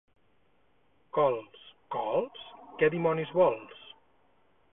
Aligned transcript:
Cols. 1.17 1.67
—Cols? 1.97 2.41
Què 2.81 2.91
dimonis 2.97 3.37
vols? 3.43 3.87